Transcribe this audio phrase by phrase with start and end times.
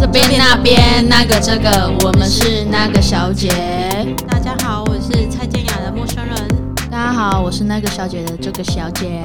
[0.00, 3.50] 这边那边那个这个，我们是那个小姐。
[4.26, 6.34] 大家好，我是蔡健雅的陌生人。
[6.90, 9.20] 大家好，我是那个小姐的这个小姐。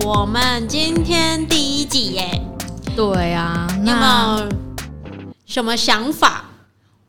[0.00, 2.42] 我们今天第一集耶，
[2.96, 4.48] 对啊，你有没那有
[5.44, 6.44] 什么想法？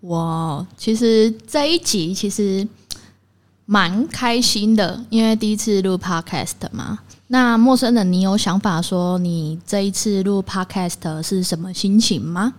[0.01, 2.67] 我其实这一集其实
[3.71, 6.97] 蛮开心的，因为第一次录 podcast 嘛。
[7.27, 12.55] 那陌生人，你有想法说你这一次录 podcast 是什么心情吗？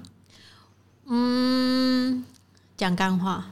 [1.09, 2.25] 嗯，
[2.77, 3.45] 讲干话，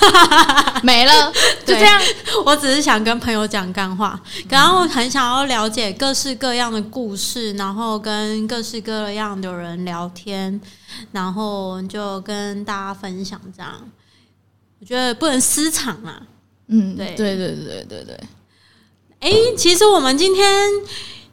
[0.84, 1.32] 没了，
[1.64, 1.98] 就对这样。
[2.44, 4.20] 我只是想跟朋友讲干话，
[4.50, 10.60] 然后很想要了解各式各样的故事，然后跟各式各样的人聊天，
[11.12, 13.72] 然后就跟大家分享这样。
[14.80, 16.20] 我觉得不能私藏啊。
[16.68, 18.20] 嗯，对对对对对对对。
[19.20, 20.70] 哎、其实我们今天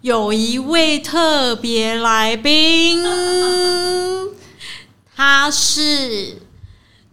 [0.02, 3.04] 有一位特别来宾，
[5.16, 6.38] 他是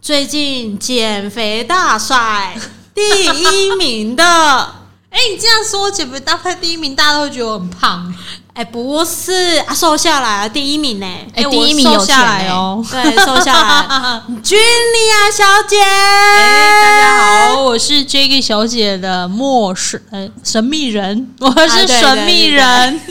[0.01, 2.59] 最近减肥大赛
[2.95, 4.25] 第一名的。
[5.11, 8.15] 哎、你这样说，减肥大赛第一名，大家都会觉得我很胖。
[8.59, 12.85] 哎、不是啊，瘦下来了，第一名呢、哎、我第一名有瘦下来哦。
[12.91, 14.21] 对，瘦下来。
[14.43, 23.01] Julia 小姐，哎、大家好，我是 J.K 小姐的陌生呃神秘人，我啊是神秘人，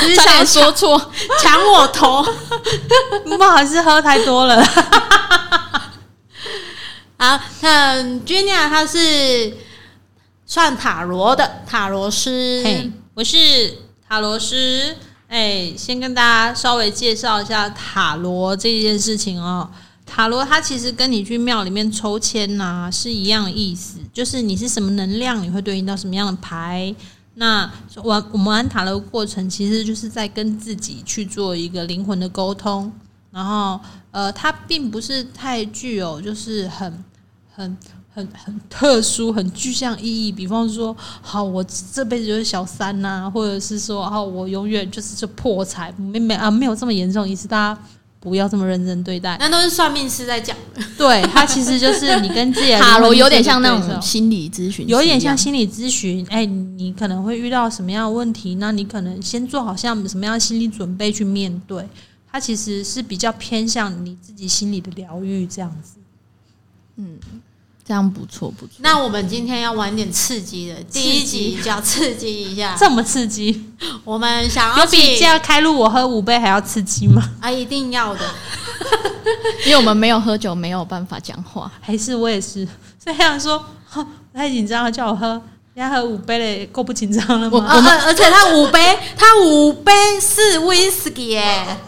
[0.00, 1.00] 只是想说错，
[1.40, 2.22] 抢我头
[3.24, 4.62] 不好意思，喝太多了。
[7.16, 7.42] 啊！
[7.62, 7.96] 那
[8.26, 9.56] Julia 她是
[10.44, 14.96] 算塔罗的塔罗师，嘿，我是塔罗师。
[15.28, 19.68] 哎、先跟大家稍微介绍一下塔罗这件事情哦。
[20.06, 26.94] 塔罗它其实跟你去庙里面抽签呐、是一样的意思，就是你是什么能量，你会对应到什么样的牌。
[27.34, 32.90] 那玩我们玩塔罗的过程，其实就是在跟自己去做一个灵魂的沟通。
[33.30, 33.78] 然后
[34.10, 37.04] 呃，它并不是太具有就是很
[37.54, 37.76] 很
[38.18, 40.30] 很很特殊、很具象意义。
[40.30, 47.80] 比方说，好，我这辈子就是小三呐、或者是说，好，我永远就是就破财，没没啊，没有这么严重的意思，大家
[48.20, 49.36] 不要这么认真对待。
[49.38, 50.82] 那都是算命师在讲的。
[50.98, 55.38] 对，他其实就是你跟自己的 塔罗有点像那种心理咨询，有点像。
[55.38, 58.56] 心理咨询，哎、你可能会遇到什么样的问题？
[58.56, 61.88] 那你可能先做好像什么样的心理准备去面对。
[62.30, 65.94] 它其实是比较偏向你自己心理的疗愈这样子。
[67.88, 68.74] 这样不错不错。
[68.80, 72.76] 那我们今天要玩点刺激的，第一集就要刺激一下。
[72.78, 73.64] 这么刺激，
[74.04, 77.22] 我们想要有比请这样开路我喝五杯还要刺激吗？
[77.40, 78.20] 啊，一定要的。
[79.64, 81.72] 因为我们没有喝酒，没有办法讲话。
[81.80, 82.68] 还是我也是？
[83.02, 85.28] 所以他想说，哼太紧张了，叫我喝，
[85.72, 87.68] 人家喝五杯了，够不紧张了我吗？
[87.68, 91.78] 啊而而且他五杯，他五杯是 whisky 耶，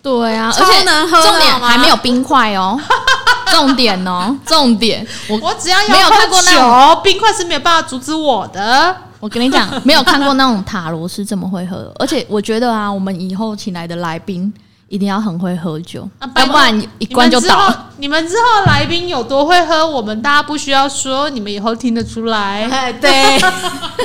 [0.00, 2.80] 对啊，而且能喝的重点吗还没有冰块哦，
[3.50, 5.06] 重点哦，重点。
[5.28, 8.96] 我我只要要没有看过那那酒，冰块是没有办法阻止我的。
[9.18, 14.50] 我跟你讲，没有看过那种塔罗是这么会喝，而且我觉得啊，我们以后请来的来宾
[14.90, 17.72] 一定要很会喝酒，啊要不然一关就倒。。
[17.98, 22.68] 你们之后来宾有多会喝，我们大家不需要说，你们以后听得出来。
[22.68, 23.40] 哎，对，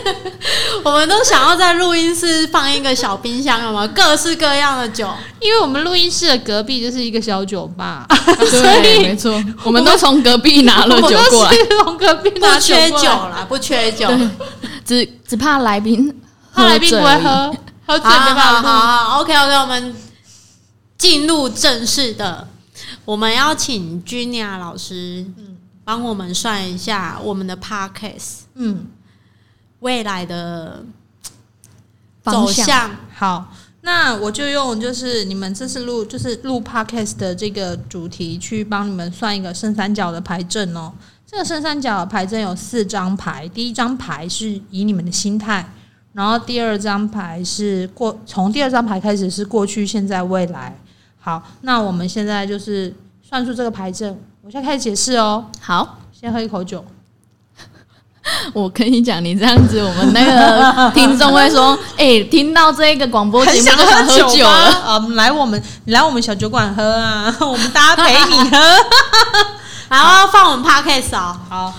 [0.86, 5.10] 我们都想要在录音室放一个小冰箱，有没有各式各样的酒？
[5.40, 8.06] 因为我们录音室的隔壁就是一个小酒吧，
[8.52, 11.52] 对，没错，我们都从隔壁拿了 我酒过来，
[11.84, 14.08] 从隔壁拿不缺酒，啦，不缺酒。
[14.86, 16.16] 只只怕来宾
[16.54, 17.24] 怕来宾不会。
[17.24, 17.56] 喝，
[17.88, 18.68] 喝醉好没办法录。
[18.68, 19.96] 好好，OK OK，我们
[20.98, 22.48] 进入正式的，
[23.04, 28.88] 我们要请 Junia 老师，嗯帮我们算一下我们的 Podcast 嗯，
[29.82, 30.84] 未来的
[32.24, 32.90] 走向。
[33.14, 40.92] 好，那我就用就是你们这次录就是录 podcast 的这个主题去帮你们算一个圣三角的牌阵哦。
[41.28, 45.70] 这个圣三角的牌阵有四张牌，第一张牌是以你们的心态，
[46.14, 50.76] 然后第二张牌是过从第二张牌开始是过去、现在、未来。
[51.26, 52.94] 好，那我们现在就是
[53.28, 55.44] 算出这个牌阵，我现在开始解释哦。
[55.60, 56.86] 好，先喝一口酒，
[58.54, 64.70] 我跟你讲，你这样子，我们那个 听众会说：“哎、听到这个广播节目就想喝酒了。
[64.86, 64.98] 啊！
[65.02, 68.58] 嗯来我们你来我们小酒馆喝啊， 我们大家陪你喝。
[69.90, 71.74] 然后放我们 Podcast 哦，好，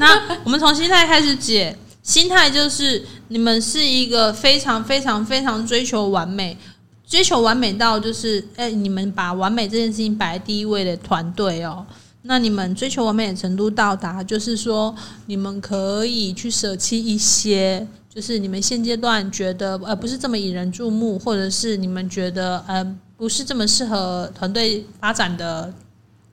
[0.00, 1.78] 那我们从心态开始解。
[2.02, 6.56] 心态就是你们是一个非常非常非常追求完美，
[7.06, 11.86] 追求完美到就是，哎、你们把完美这件事情摆在第一位的团队哦。
[12.22, 14.92] 那你们追求完美的程度到达，就是说
[15.26, 22.84] 你们可以去舍弃一些，就是你们现阶段觉得呃不是这么引人注目，或者是你们觉得呃
[23.16, 25.72] 不是这么适合团队发展的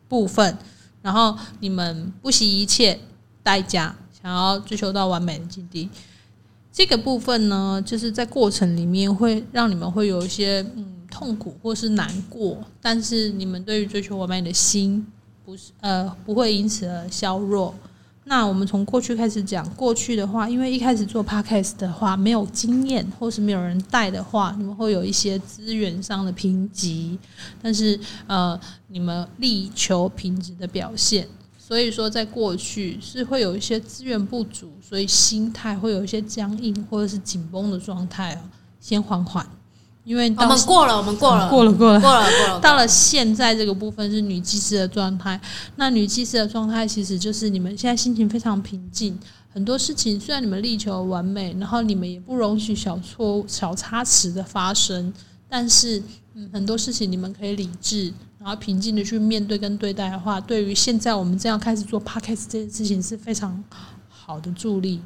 [0.07, 0.57] 部分，
[1.03, 2.99] 然后你们不惜一切
[3.43, 5.87] 代价想要追求到完美的境地，
[6.73, 15.05] 这个部分呢，就是在过程里面会让你们会有一些嗯痛苦或是难过，但是你们对于追求完美的心
[15.45, 17.75] 不是呃不会因此而削弱。
[18.25, 27.17] 那我们从过去开始讲，过去的话，因为一开始做 podcast 的话，没有经验或是没有人带的话，你们会有一些资源上的贫瘠，
[27.61, 31.27] 但是呃，你们力求品质的表现，
[31.65, 38.39] 所以说在过去是会有一些资源不足，所以心态会有一些僵硬或者是紧绷的状态哦，
[38.81, 39.48] 先缓缓。
[40.04, 42.60] 因为我们过了，我们过了，过了，过了，过了，过了。
[42.60, 45.39] 到了现在这个部分是女祭司的状态，
[45.77, 49.18] 那女祭司的状态其实就是你们现在心情非常平静，
[49.54, 55.13] 很多事情虽然你们力求完美，然后你们也不容许小错、小差池的发生，
[55.48, 58.12] 但是嗯，很多事情你们可以理智，
[58.44, 63.63] 然后平静的去面对跟对待的话，对于现在我们这样开始做 podcast 这件事情是非常
[64.10, 65.01] 好的助力。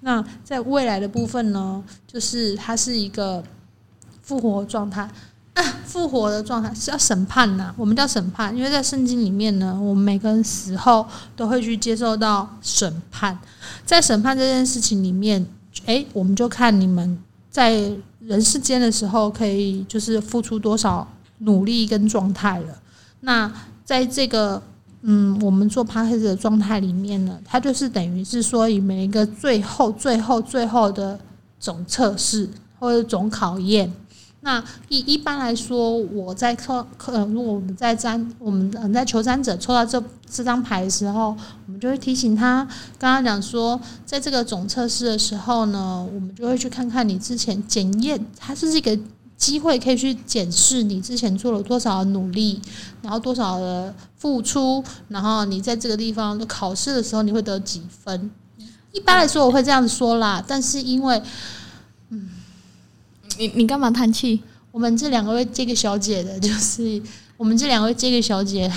[0.00, 3.42] 那在未来的部分呢，就是它是一个。
[4.26, 5.08] 复活状态，
[5.84, 7.72] 复活的状态是要审判呐。
[7.76, 11.06] 我们叫审判，因为在圣经里面呢，我们每个人死后
[11.36, 13.38] 都会去接受到审判。
[13.84, 15.46] 在审判这件事情里面，
[15.84, 17.16] 诶，我们就看你们
[17.48, 17.88] 在
[18.18, 21.06] 人世间的时候，可以就是付出多少
[21.38, 22.78] 努力跟状态了。
[23.20, 23.50] 那
[23.84, 24.62] 在这个
[25.02, 31.18] 嗯，我们做 p a c k a g e 的状态里面呢，它就是等于是说，以每一个最后、最后、最后的
[31.60, 32.48] 总测试
[32.78, 33.92] 或者总考验。
[34.40, 36.74] 那一一般来说，我在抽，
[37.06, 41.36] 呃，如果我们在占，我们嗯在求占者抽到这这张牌的时候，
[41.66, 42.66] 我们就会提醒他，
[42.98, 48.96] 刚刚讲说，在这个总测试的时候呢，我们就会去看看你之前检验，它是这个
[49.36, 52.60] 机会可以去检视你之前做了多少努力，
[53.02, 58.30] 然后多少的付出，然后你在这个地方考试的时候你会得几分。
[58.92, 61.22] 一般来说，我会这样子说啦，但是因为。
[62.08, 62.30] 嗯
[63.38, 64.42] 你你干嘛叹气？
[64.70, 67.02] 我们这两个位这个小姐的，就是
[67.36, 68.72] 我们这两位这个小姐，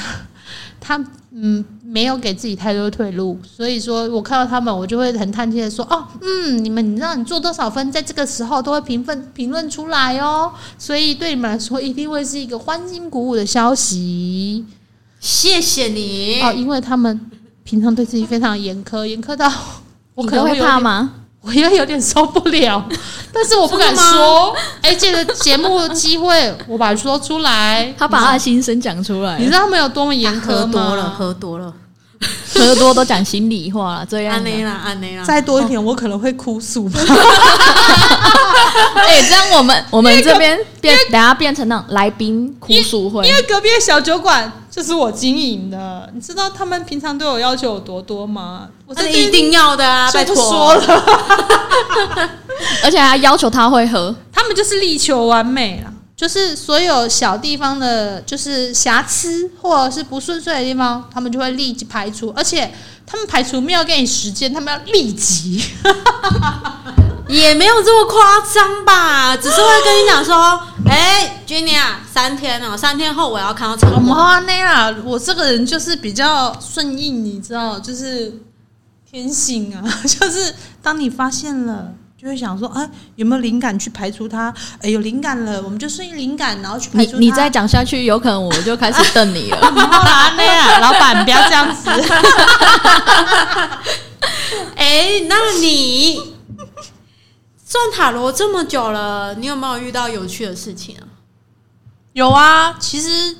[0.81, 0.97] 她
[1.31, 14.63] 嗯没有给自己太多退路，所以说我看到他们，我就会很叹气的说：“哦，嗯，你们你知道你做多少分，在这个时候都会评分评论出来哦，所以对你们来说一定会是一个欢欣鼓舞的消息。”
[15.19, 17.19] 谢谢你哦，因为他们
[17.63, 19.51] 平常对自己非常严苛，严苛到
[20.13, 21.18] 我可能会怕吗？
[21.41, 22.83] 我因为有点受不了，
[23.33, 24.53] 但是我不敢说。
[24.81, 27.93] 哎，借着节目的机会，我把它说出来。
[27.97, 30.65] 他把他的心声讲出来，你知道他们有多么严苛吗？
[30.65, 31.73] 喝多了，喝多了，
[32.53, 34.05] 喝多都讲心里话了。
[34.05, 36.89] 这样，安内啦，安内啦，再多一点，我可能会哭诉。
[38.95, 44.51] 哎，这样我们我们这边变，等下变成那种来宾哭诉会，因为隔壁的小酒馆。
[44.71, 48.67] 就是我经营的，你知道他们平常对我要求有多多吗？
[48.85, 51.03] 我是一定要的啊，拜托说了，
[52.85, 62.69] 而且还要求他会喝，他们就是力求完美了，就是所有小地方的，就是瑕疵或者是不顺遂的地方，他们就会立即排除，而且
[63.05, 65.63] 他们排除没有给你时间，他们要立即。
[67.29, 74.13] 也没有这么夸张吧，只是会跟你讲说，哎，Jenny 啊，三天哦，三天后我要看到成果。
[74.13, 78.33] 哇，那啊，我这个人就是比较顺应，你知道，就是
[79.09, 80.53] 天性啊， 就是
[80.83, 84.53] 当你发现了，就会想说，哎，有没有灵感去排除它？
[84.81, 87.17] 哎，有灵感了，我们就顺应灵感，然后去排除。
[87.17, 89.57] 你你再讲下去，有可能我就开始瞪你了。
[89.61, 89.71] 好
[90.35, 91.89] 那样，老板不要这样子。
[94.75, 96.19] 哎，那你？
[97.65, 101.05] 算塔罗这么久了，你有没有遇到有趣的事情啊？
[102.13, 103.37] 有啊，其实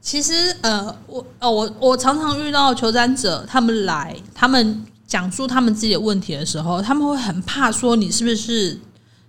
[0.00, 8.78] 其实呃，我哦，我我常常遇到求占者，他们来，他们讲述他们自己的问题的时候，他们会很怕说你是不是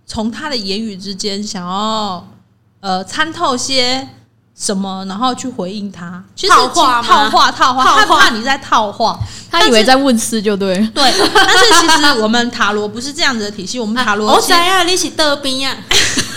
[0.05, 2.27] 从他的言语之间想要
[2.79, 4.07] 呃参透些。
[4.59, 6.23] 什么，然后去回应他？
[6.49, 9.19] 套话套话，套话，他怕你在套话，
[9.51, 10.75] 他以为在问事就对。
[10.95, 14.33] 对，但是其实我们塔罗不是这样子的体系，我们塔罗。
[14.33, 15.77] 我想要你起得兵呀。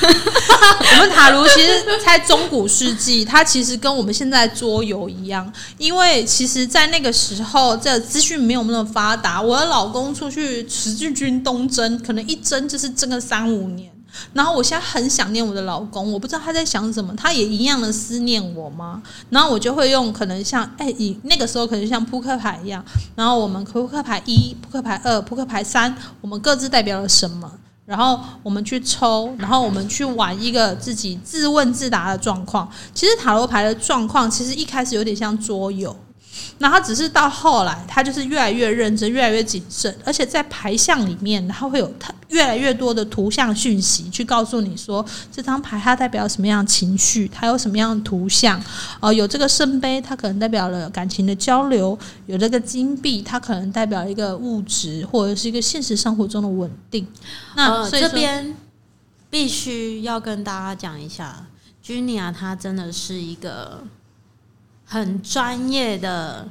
[0.03, 9.41] 我们塔罗其实，在中古世纪，它其实跟我们现在桌游一样，因为其实，在那个时候，这资讯没有那么发达。
[9.41, 13.91] 我的老公出去十字军东征，可能一征就是征个三五年。
[14.33, 19.01] 然后我现在很想念我的老公，我不知道他在想什么，他也一样的思念我吗？
[19.31, 27.51] 然后我就会用可能像哎，以那个时候可能像扑克牌一样，然后我们扑克牌一、扑克牌二、扑克牌三，我们各自代表了什么？
[27.91, 32.71] 然后我们去抽，然后我们去玩一个自己自问自答的状况。
[32.95, 35.95] 其实塔罗牌的状况，其实一开始有点像桌游。
[36.63, 48.63] 那他只是到后来，他就是越来越认真，越来越谨慎，而且在牌象里面，他会有他越来越多的图像讯息去告诉你说，这张牌它代表什么样的情绪，它有什么样的图像。
[49.01, 57.07] 呃，有这个圣杯，它可能代表了感情的交流；有这个金币，它可能代表一个物质或者是一个现实生活中的稳定。
[57.57, 58.55] 那，这边
[59.31, 61.47] 必须要跟大家讲一下
[61.83, 63.83] ，Junia 她真的是一个
[64.93, 66.45] 很专业的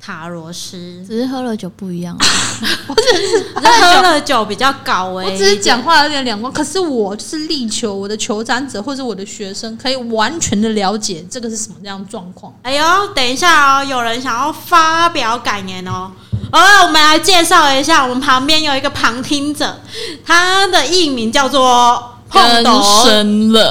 [0.00, 2.16] 塔罗师，只是喝了酒不一样。
[2.88, 12.54] 我只是喝了酒比较高哎、我只是讲话有点两光，可是我就是力求我的求战者或者我的学生可以完全的了解这个是什么样的状况。
[12.62, 16.10] 哎呦，等一下哦，有人想要发表感言哦。
[16.50, 19.78] 哦，我们来介绍一下，我们旁边有一个旁听者，
[20.24, 22.82] 他的艺名叫做碰斗。
[23.04, 23.64] 生人，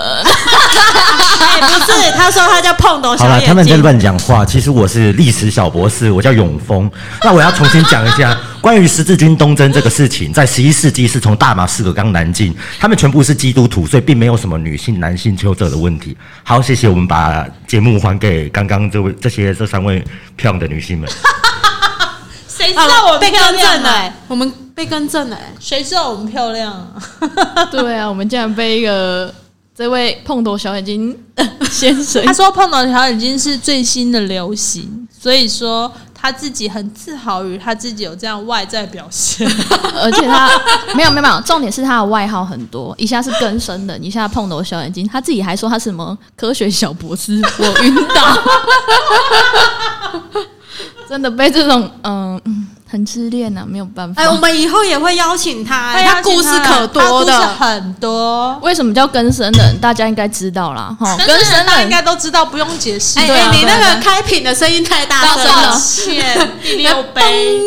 [1.39, 3.41] 哎，不是，他说他叫碰斗好了。
[3.41, 4.45] 他们在乱讲话。
[4.45, 6.89] 其实我是历史小博士，我叫永丰。
[7.23, 16.15] 那我要重新讲一下关于十字军东征这个事情，在十一世纪是从大马士革刚南进，他们全部是基督徒，所以并没有什么女性、男性求者的问题。
[16.43, 20.03] 好，谢谢，我们把节目还给刚刚这位、这些、这三位
[20.37, 21.09] 漂亮的女性们。
[22.63, 23.95] 谁知啊道我被漂亮更正了、啊？
[23.95, 26.95] 哎我们被更正了、哎谁知道我们漂亮啊？
[27.71, 29.33] 对啊，我们竟然被一个
[29.75, 31.17] 这位碰头小眼睛
[31.69, 39.45] 先生他说碰头小眼睛是最新的流行，所以说他自己很自豪于他自己有这样外在表现。
[39.95, 40.49] 而且他
[40.95, 48.37] 没有没有没有，重点是他的外号很多，一下是更生的，一下碰头小眼睛，他自己还说他是什么科学小博士，我晕倒，
[51.13, 54.19] 真的被这种嗯嗯很自恋呐、没有办法。
[54.19, 57.47] 哎，我们以后也会邀请他、哎 他他故事可多他故事的。
[57.49, 58.57] 很多。
[58.63, 59.77] 为什么叫根生人？
[59.79, 63.19] 大家应该知道啦，哈，跟根生生大家应该都知道，不用解释。
[63.19, 65.79] 哎、你那个开品的声音太大声了抱。
[65.79, 67.59] 歉，第六杯。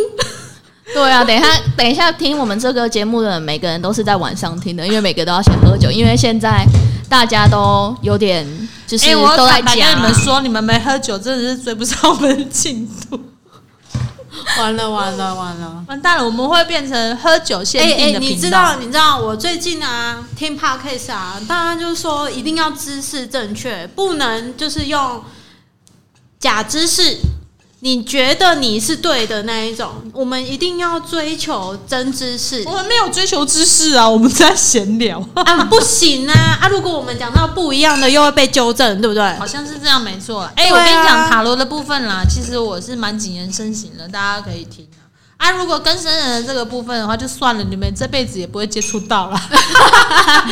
[0.92, 6.66] 对啊，等一下，等一下听我们这个节目的，每个人都是在晚上听的，因为每个都要先喝酒，因为现在
[7.08, 8.44] 大家都有点
[8.88, 13.20] 就是都在坦白家跟你们说，你们没喝酒，真的是追不上我们的进度。
[14.58, 15.84] 完了完了完了！
[15.88, 18.18] 完蛋了，我们会变成喝酒限定的。
[18.18, 25.22] 你知道你知道我最近啊听 podcast 啊，大家就说一定要知识正确，不能就是用
[26.38, 27.18] 假知识。
[27.86, 35.24] 你觉得你是对的那一种，我们一定要追求真知识我们没有追求知识啊，我们在闲聊。
[35.46, 35.64] 啊！
[35.66, 36.66] 不行啊啊！
[36.66, 39.22] 如果我们讲到不一样的，又会被纠正，对不对？
[39.38, 40.52] 好像是这样，没错啦。
[40.56, 45.06] 哎、我跟你讲塔罗的部分啦，其实我是蛮谨言慎行的，大家可以听啊。
[45.36, 49.40] 啊，如果跟生人的这个部分的话，就算了，你们这辈子也不会接触到了。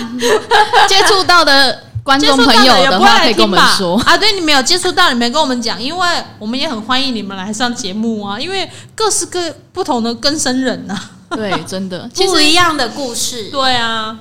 [0.86, 3.99] 接触到的观众朋友的话，可以跟我们说。
[4.00, 6.06] 啊，对，你们有接触到，你们跟我们讲，因为
[6.38, 9.40] 我们也很欢迎你们来上节目啊，因为各式各
[9.73, 11.11] 不同的更生人呐、啊。
[11.30, 14.16] 对，真的， 其不实一样的故事，对啊，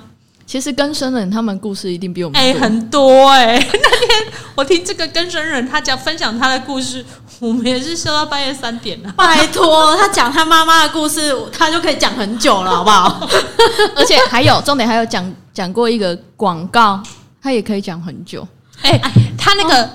[0.48, 7.06] 其实跟生人他们故事一定比我们哎、多很多哎、 那天我听这个更生人他讲分享他的故事，
[7.40, 9.14] 我们也是笑到半夜三点啊。
[9.18, 13.28] 拜托，他讲他妈妈的故事，他就可以讲很久了，好不好？
[13.94, 17.04] 而且还有重点，还有讲讲过一个广告，
[17.44, 18.48] 他也可以讲很久。
[18.82, 18.98] 哎、
[19.38, 19.90] 他那个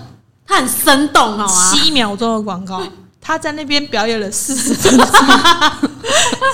[0.47, 1.73] 他很生动，好吗？
[1.75, 2.87] 七秒钟的广告，
[3.23, 5.07] 他在那边表演了四十分钟。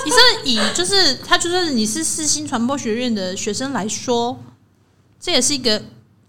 [0.05, 4.39] 你是以就是他就算你是四星传播学院的学生来说，
[5.19, 5.81] 这也是一个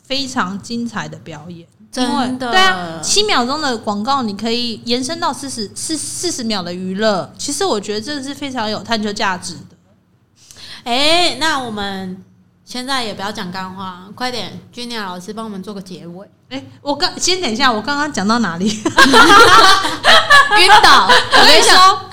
[0.02, 1.64] 非常精彩的表演。
[1.92, 9.76] 真的对啊，七秒钟的广告你可以延伸到四十四四十秒的娱乐，其实我觉得这个是非常有探究价值的。
[10.84, 12.22] 哎、那我们
[12.66, 16.28] 现在也不要讲干话，快点，Junia 老师帮我们做个结尾。
[16.48, 18.66] 哎、我刚先等一下，我刚刚讲到哪里？
[20.58, 21.06] 晕倒，
[21.38, 22.10] 我跟你说，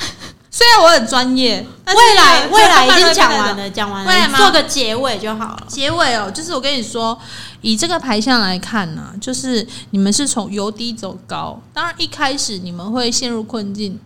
[0.52, 5.64] 虽然我很专业，未来未来已经讲讲完了，讲完了，做个结尾就好了。
[5.68, 7.20] 结尾哦，就是我跟你说，
[7.62, 11.60] 以这个牌相来看呢、就是你们是从由低走高。
[11.74, 14.00] 当然一开始你们会陷入困境，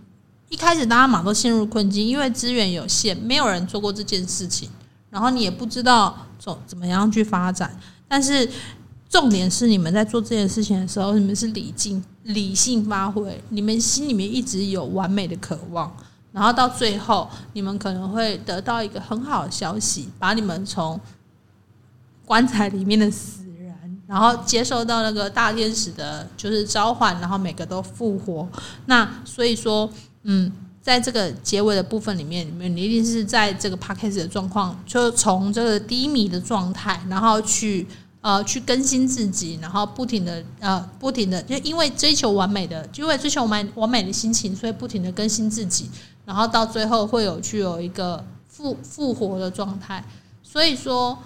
[0.47, 4.69] 一开始大家马都陷入困境，因为资源有限，没有人做过这件事情，
[5.17, 7.75] 然后你也不知道怎怎么样去发展。
[8.07, 8.47] 但是
[9.09, 15.91] 重点是你们在做这件事情的时候，你们是理性理性发挥，你们心里面一直有完美的渴望。
[16.31, 20.99] 然后到最后，你们可能会得到一个很好的消息，把你们从
[22.23, 23.73] 棺材里面的死人，
[24.05, 28.47] 然后接受到那个大天使的，就是召唤，然后每个都复活。
[28.85, 29.89] 那所以说，
[30.25, 30.51] 嗯，
[30.87, 37.85] 在这个结尾的部分里面，里面你一定是在这个 p a c k a g e 的状况，就从这个低迷的状态，然后去
[38.21, 45.89] 呃去更新自己，然后不停的呃不停的，就因为追求完美的，因为追求完完美的心情，所以不停的更新自己，
[46.23, 50.01] 然后到最后会有去有一个复复活的状态。
[50.41, 51.19] 所以说，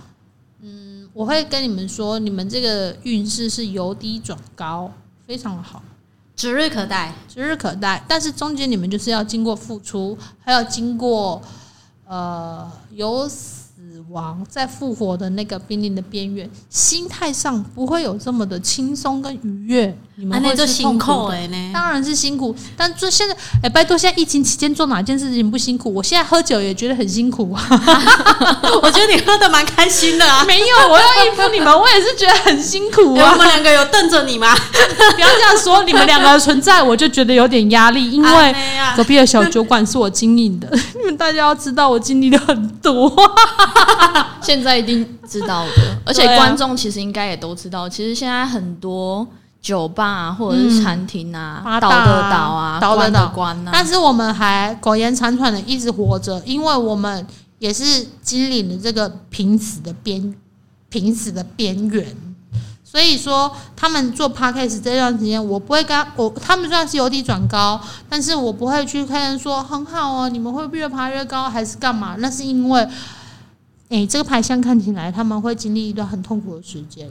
[0.62, 4.92] 嗯，我会跟你们说，你们这个运势是由低转高，
[5.28, 5.84] 非常的好。
[6.42, 8.04] 指日可待，指日可待。
[8.08, 11.40] 但是中间你们就是要经过付出，还要经过
[12.08, 19.96] 呃有死亡在复活的那个濒临的边缘，心态上不会有这么的轻松跟愉悦。
[20.22, 21.72] 你们会辛苦呢。
[21.74, 25.92] 当然是辛苦，但做现在，哎、拜托，现在疫情期间做哪件事情不辛苦？
[25.92, 27.68] 我现在喝酒也觉得很辛苦啊。
[28.84, 30.44] 我觉得你喝的蛮开心的啊。
[30.46, 33.38] 没有，我要应付你们，我也是觉得很辛苦啊哎我。
[33.38, 34.54] 们两个有瞪着你吗？
[35.16, 38.56] 不要这样说，你们两个的存在，我就觉得有点压力，因为
[38.96, 43.12] 隔壁的小酒馆是我经营的， 你们大家要知道，我经历了很多。
[44.40, 49.26] 现在一定知道的，而且观众其实应该也都知道，其实现在很多
[49.62, 57.26] 酒吧、啊、或者是餐厅啊，倒八大的倒啊，倒的关的倒关啊，但是我们还苟延残喘的一直活着，因为我们
[57.60, 60.36] 也是经历了这个濒死的边
[60.90, 62.16] 濒死的边缘。
[62.84, 72.18] 所以说，他们做 podcast 这段时间，我不会跟我他们虽然是由低转高，但是我不会去看说很好哦，你们会越爬越高还是干嘛？
[72.20, 72.86] 那是因为，
[73.88, 77.10] 诶，这个牌相看起来他们会经历一段很痛苦的时间，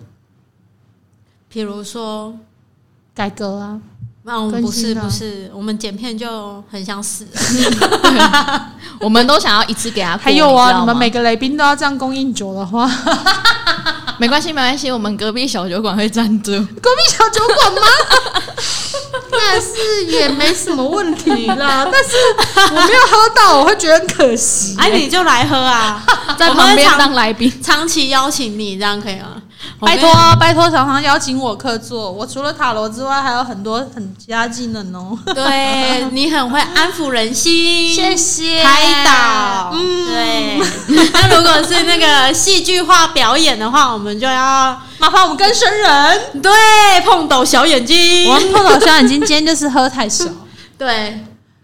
[1.53, 2.33] 比如说，
[3.13, 3.81] 改革啊，
[4.23, 7.27] 那我们不是不是，我们剪片就很想死。
[9.01, 10.23] 我们都想要一次给他过。
[10.23, 12.89] 还有啊，你们每个来宾都要这样供应酒的话，
[14.17, 16.53] 没关系没关系，我们隔壁小酒馆会赞助。
[16.81, 17.81] 隔壁小酒馆吗？
[19.33, 22.11] 但是也没什么问题啦，但是
[22.75, 24.77] 我没有喝到，我会觉得很可惜。
[24.79, 26.05] 哎，你就来喝啊，
[26.39, 29.43] 在旁边长当来宾，长期邀请你，这样可以吗？
[29.79, 32.11] 拜托拜托，常常邀请我客座。
[32.11, 35.19] 我除了塔罗之外，还有很多很其他技能哦。
[35.35, 39.71] 对你很会安抚人心，谢谢开导。
[39.73, 40.61] 嗯对。
[41.13, 46.51] 那如果是那个戏剧化表演的话，我们就要麻烦我们跟生人，对
[47.05, 48.29] 碰斗小眼睛。
[48.29, 50.25] 我们碰到小眼睛，今天就是喝太少，
[50.77, 51.21] 对，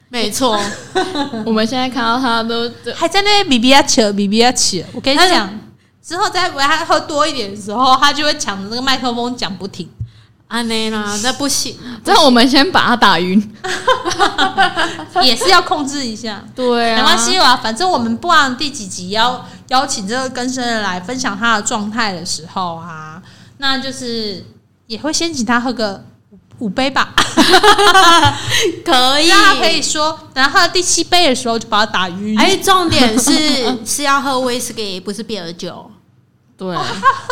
[0.08, 0.58] 没错。
[1.44, 4.78] 我们现在看到他都还在那边比比啊扯，比比啊扯。
[4.92, 5.48] 我跟你讲，
[6.06, 9.88] 之后再为他喝多一点的时候，他就会抢着那个麦克风讲不停。
[10.48, 11.76] 安内啦， 那不行。
[12.04, 13.52] 那，我们先把他打晕。
[15.20, 16.44] 也是要控制一下。
[16.54, 23.20] 对啊，没关系啦，反正我们不管第几集邀邀请这个更生人来分享他的状态的时候啊，
[23.58, 24.44] 那就是
[24.86, 27.12] 也会先请他喝个五五杯吧，
[28.86, 32.38] 可以，那他可以说，等到他的第七杯的时候就把他打晕。
[32.38, 35.90] 哎，重点是是要喝威士忌，不是比尔酒。
[36.56, 36.84] 对，喝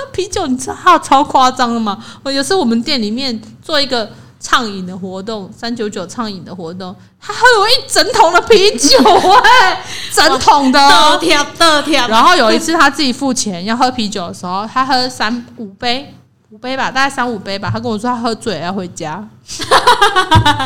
[0.13, 1.99] 啤酒，你知道他超夸张的吗？
[2.23, 8.99] 我有时候我们店里面做一个畅饮的活动，三九九畅饮的活动，他喝了我一整桶的啤酒、
[9.43, 9.83] 哎，
[10.13, 10.79] 整桶的
[12.09, 16.15] 然后有一次他自己付钱要喝啤酒的时候，他喝三五杯，
[16.51, 17.71] 五杯吧，大概三五杯吧。
[17.73, 19.27] 他跟我说他喝醉了要回家。
[19.59, 19.75] 他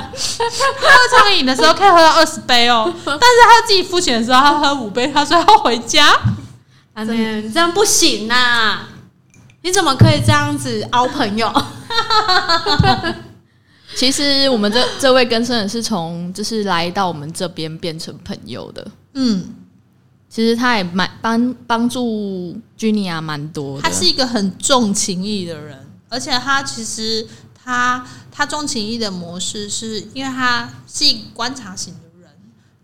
[0.01, 6.05] 喝畅饮的时候可以喝到二十杯哦，但是他自己付钱的时候他喝五杯，他说要回家。
[6.99, 8.81] 安内，你这样不行呐！
[9.63, 11.49] 你怎么可以这样子凹朋友？
[13.95, 18.85] 其实我们这这位跟生人是从就是来到我们这边变成朋友的。
[19.15, 19.47] 嗯，
[20.29, 23.83] 其实他也蛮帮帮助 Junia 蛮多的。
[23.83, 32.29] 他是一个很重情义的人，而且他其实他他重情义的模式是因为他是一观察型的人，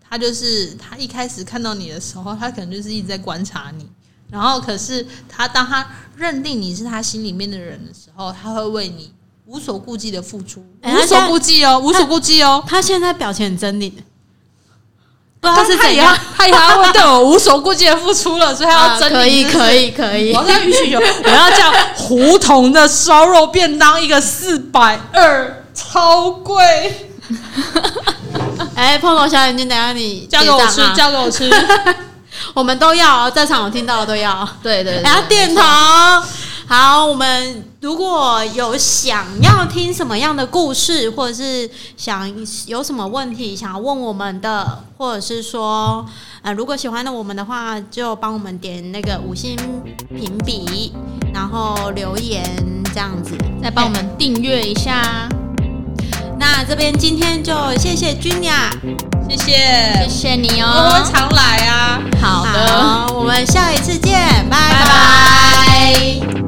[0.09, 3.89] 他就是他一开始看到你的时候，他可能就是一直在观察你，
[4.31, 9.13] 然后可是他当他认定你是他心里面的人的时候，他会为你
[9.47, 12.65] 无所顾忌的付出，无所顾忌哦，无所顾忌哦。
[12.67, 13.91] 他现在表情很狰狞，
[15.41, 16.17] 不知道他是怎样。
[16.37, 27.11] 他以后会对我无所顾忌的付出了，所以他要啊真可以可以可以我，要允许有，我要叫胡同的烧肉便当一个四百二，超贵，
[28.75, 31.51] 哎，碰头小眼睛，等下你交给我吃交给我吃。
[32.55, 34.49] 我们都要，在场有听到的都要。
[34.63, 35.61] 对对对，然后点头。
[36.67, 42.27] 好，我们如果有想要听什么样的故事，或者是想
[42.67, 46.07] 有什么问题想要问我们的，或者是说，
[46.41, 49.55] 呃，如果喜欢的我们的话，就帮我们点那个五星
[50.17, 50.95] 评比，
[51.35, 52.43] 然后留言
[52.95, 55.29] 这样子，再帮我们订阅一下。
[56.39, 58.71] 那这边今天就谢谢君雅，
[59.29, 61.13] 谢谢，谢谢你我哦多。
[61.13, 62.01] 常来啊。
[62.21, 64.19] 好的，好，我们下一次见，
[64.51, 64.87] 拜拜拜
[66.29, 66.35] 拜。